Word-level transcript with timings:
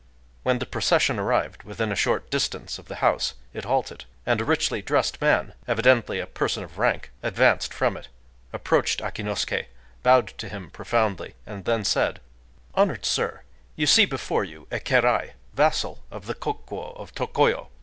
When 0.41 0.57
the 0.57 0.65
procession 0.65 1.19
arrived 1.19 1.61
within 1.61 1.91
a 1.91 1.95
short 1.95 2.31
distance 2.31 2.79
of 2.79 2.87
the 2.87 2.95
house 3.05 3.35
it 3.53 3.65
halted; 3.65 4.05
and 4.25 4.41
a 4.41 4.43
richly 4.43 4.81
dressed 4.81 5.21
man—evidently 5.21 6.19
a 6.19 6.25
person 6.25 6.63
of 6.63 6.79
rank—advanced 6.79 7.71
from 7.71 7.95
it, 7.95 8.07
approached 8.51 8.99
Akinosuké, 8.99 9.67
bowed 10.01 10.29
to 10.39 10.49
him 10.49 10.71
profoundly, 10.71 11.35
and 11.45 11.65
then 11.65 11.85
said:— 11.85 12.19
"Honored 12.73 13.05
Sir, 13.05 13.43
you 13.75 13.85
see 13.85 14.05
before 14.05 14.43
you 14.43 14.65
a 14.71 14.79
kérai 14.79 15.33
[vassal] 15.53 15.99
of 16.09 16.25
the 16.25 16.33
Kokuō 16.33 16.97
of 16.99 17.13
Tokoyo. 17.13 17.67